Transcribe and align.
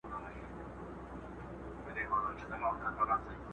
زده 1.85 2.03
کړه 2.09 2.27
انسان 2.31 2.81
ته 2.95 3.03
لاره 3.07 3.17
ښیي. 3.23 3.35